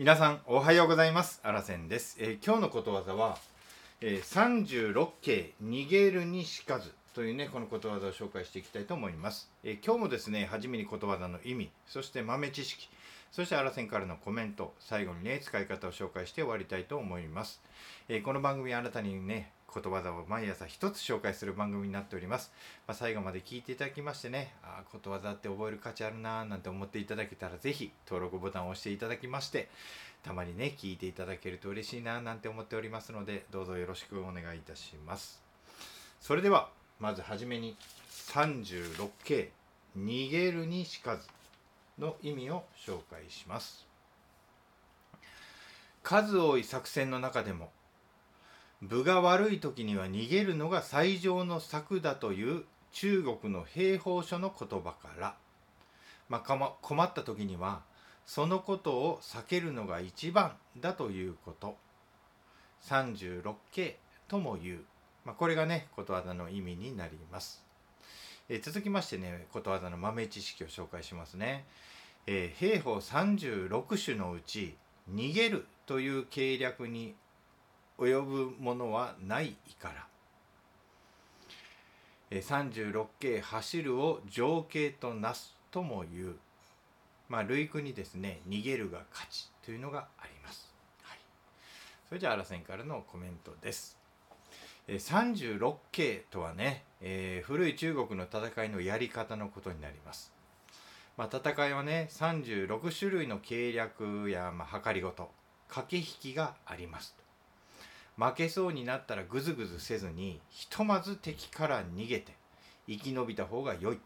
[0.00, 1.40] 皆さんおはようございます。
[1.42, 3.36] あらせんです、えー今日のことわざは、
[4.00, 12.88] えー36形逃げるにしかずというねこのことわざを紹介していきたいと思います、えー今日もですね初めにことわざの意味そして豆知識
[13.30, 17.60] そしてあらせんからのコメント最後にね使い方を紹介して終わりたいと思います、
[18.08, 22.52] えこの番組あなたにねことわざを毎朝一つ紹介する番組になっております、
[22.86, 29.68] まあ、最後まで聞いていただきましてねあことわざって覚える価値あるなーなんて思っていただけたらぜひ登録ボタンを押していただきまして
[30.22, 35.42] たまにね聞いていただけると嬉しいなーなんて思っておりますのでどうぞよろしくお願いいたします。
[36.20, 37.76] それではまずはじめに
[38.28, 39.50] 36形
[39.98, 41.28] 逃げるにしかず
[41.98, 43.86] の意味を紹介します。
[46.02, 47.70] 数多い作戦の中でも
[48.82, 55.34] 分が悪い時には逃げるのが最上の策だという中国の兵法書の言葉から、
[56.28, 57.82] まあま、困った時には
[58.26, 61.76] そのことを避けるのが一番だということ。
[62.82, 64.80] 36形とも言う、
[65.24, 67.62] まあ、これがねことわざの意味になります、
[68.48, 71.64] えー続きましてねことわざの豆知識を紹介しますね、
[72.26, 74.76] えー兵法36種のうち
[75.12, 77.14] 逃げるという計略に
[78.00, 80.06] 及ぶものはないから。
[82.30, 86.36] え36形走るを情景となすとも言う。
[87.28, 91.18] まあ類句にですね逃げるが勝ちというのがあります、はい、
[92.08, 93.96] それじゃああらせんからのコメントです。
[94.88, 100.40] え36形とはね、えー古い中国の戦いのやり方のことになります。
[101.20, 105.30] まあ、戦いはね36種類の計略や、まあ、計りごと
[105.68, 107.14] 駆け引きがあります
[108.16, 112.34] 負けそうになったらぐずぐずせずにひとまず敵から逃げて
[112.86, 113.98] 生き延びた方が良い。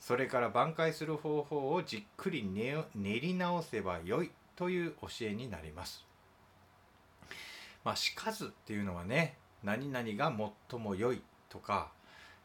[0.00, 4.30] それから挽回する方法をじっくり練練り直せば良い。
[4.56, 6.04] という教えになります。
[7.84, 10.32] まあしかずっていうのはね何々が
[10.70, 11.90] 最も良いとか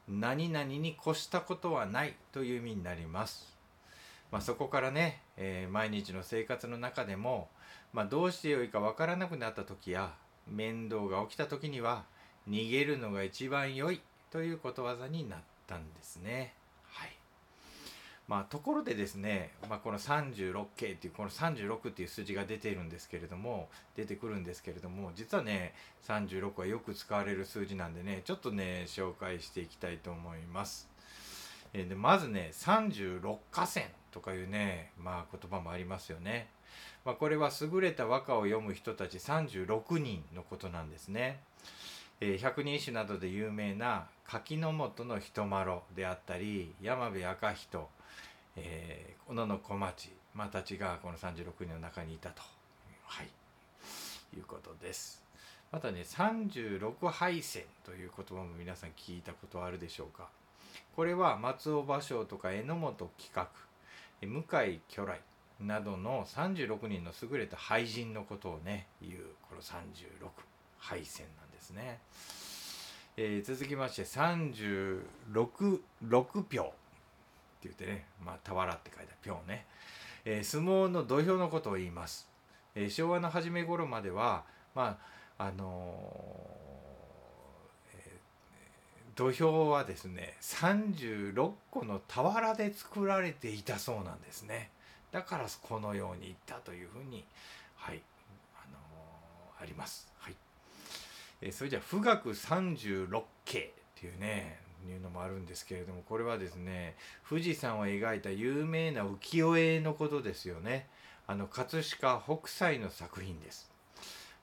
[0.07, 3.55] 何々に越したことはないという意味になります。
[4.31, 7.49] まあ、そこからね、えー毎日の生活の中でも、
[7.93, 10.13] まあ、どうしてよいかわからなくなった時や
[10.49, 12.05] 面倒が起きた時には
[12.49, 16.53] 逃げるのが一番良いということわざになったんですね。
[16.85, 17.11] はい
[18.27, 25.73] まあ、ところでですね、まあ、この36形っていうこの36っていう数字が出ているんですけれども出てくるんですけれども実はね
[26.05, 30.89] 36はよく使われる数字なんでねちょっとね紹介していきたいと思います。
[31.73, 33.85] えーでまずね36河川
[34.17, 36.47] とかいうね、まあ、言葉もありますよね。
[37.05, 41.39] まあ、これは優れた和歌を読む人たち36人のことなんですね。
[42.19, 47.87] えー百人一首などで有名な柿の本の人麻呂であったり山部赤人、
[48.55, 52.41] えー小野の小町、まあ、たちがこの36人の中にいたと、
[53.05, 53.27] はい、
[54.35, 55.23] いうことです。
[55.71, 60.27] またね36敗戦という言葉も皆さん聞いたことあるでしょうか。
[60.95, 63.47] これは松尾芭蕉とか榎本企画
[64.25, 65.21] 向井巨来
[65.59, 69.75] などの36人の優れた俳人のことをね言うこの36
[70.79, 71.99] 敗戦なんですね、
[73.17, 75.01] えー続きまして36
[76.07, 76.73] 六票って
[77.63, 79.65] 言ってねまあ俵って書いた票ね、
[80.25, 82.27] えー相撲の土俵のことを言います、
[82.75, 84.43] えー昭和の初め頃までは
[84.75, 84.97] ま
[85.39, 86.86] ああのー
[89.17, 94.69] 土俵はですね36個の俵で作られていたそうなんですね。
[95.11, 97.25] だからこのように言ったというふうに
[97.75, 98.01] はい
[98.55, 100.07] あのーあります。
[100.19, 100.35] はい、
[101.41, 106.95] えーそれじゃあ富岳36景っていうねいうのもあるんですけれどもこれはですね
[107.27, 110.87] 富士山を描いた有名な浮世絵のことですよね。
[111.25, 113.71] あの葛飾北斎の作品です。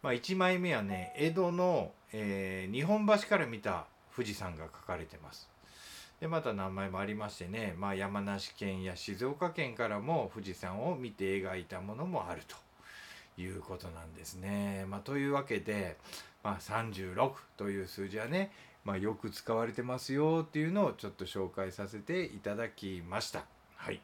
[0.03, 5.49] まあ、1枚目はね江戸の、えー日本橋から見た富士山が描かれてます
[6.21, 12.57] でまた何枚もありましてね、まあ、山梨県や静岡県からも富士山を見て描いたものもあると
[13.41, 14.87] いうことなんですね。
[14.89, 15.97] まあ、というわけで、
[16.43, 18.53] まあ、36という数字はね、
[18.85, 23.45] まあ、よく使われてますよっていうのをちょっと紹介させていただきました。
[23.77, 24.01] はい、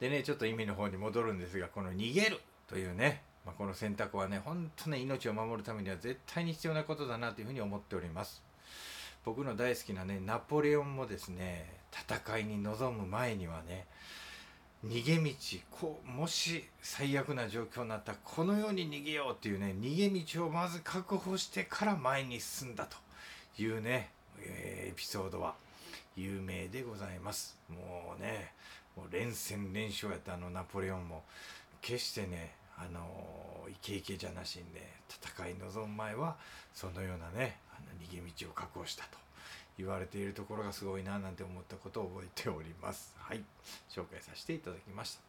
[0.00, 8.42] でねちょっと意味の方に戻るんですがこの「逃げる」というねまあ、この選択はね本当ね命を守るためには絶対に必要なことだなというふうに思っております。
[9.24, 13.86] 僕の大好きなねナポレオンもですね戦いに臨む前にはね
[14.86, 15.34] 逃げ道
[15.70, 24.10] こうもし最悪な状況になったらこのように逃げようっていうね逃げ道をまず確保してから前に進んだというね、
[24.40, 25.54] えーエピソードは
[26.16, 27.56] 有名でございます。
[27.68, 28.52] もうね
[28.96, 31.24] もう連戦連勝やったあのナポレオンも
[31.80, 36.36] 決してねあのイケイケじゃなしにね戦い臨む前は
[36.72, 39.18] そのようなねあの逃げ道を確保したと
[39.76, 43.14] 言われているところがすごいななんて思ったことを覚えております。
[43.18, 43.42] はい。
[43.90, 45.20] 紹介させていただきました。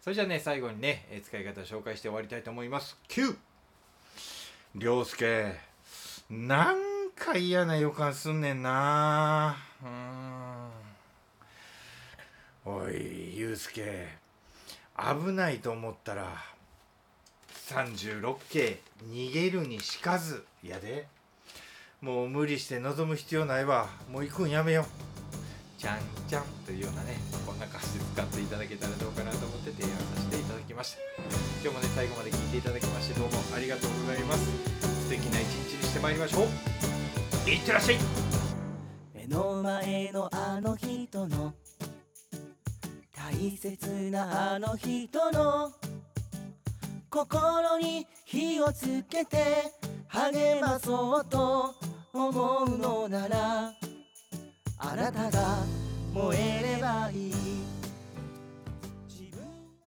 [0.00, 2.96] それじゃあね最後にね使い方を紹介して終わりたいと思います。
[3.08, 3.36] 9
[4.76, 5.56] 涼介
[6.30, 9.56] なんか嫌な予感すんねんな。
[9.82, 9.86] う
[12.70, 12.74] ん。
[12.76, 14.08] おい祐介
[14.96, 16.53] 危ないと思ったら
[17.68, 18.80] 36系
[19.10, 20.44] 逃げるにしかず。
[20.62, 21.06] やで。
[22.00, 23.88] もう無理して望む必要ないわ。
[24.10, 24.84] もう行くんやめよう。
[25.80, 27.16] ちゃんちゃんというようなね
[27.46, 30.98] こんな感じで使っていただけたらどうかなと思って提案させていただきました。
[31.62, 34.44] 今日もね最後まで聞いていただきましてどうもありがとうございます。
[35.04, 37.50] 素敵な一日にしてまいりましょう。
[37.50, 37.98] いってらっしゃい。
[39.14, 41.54] 目の前のあの人の。
[43.16, 45.72] 大切なあの人の
[47.14, 49.36] 心に火をつけて
[50.08, 51.72] 励まそうと
[52.12, 53.72] 思うのなら
[54.78, 55.58] あなたが
[56.12, 57.73] 燃えればいい。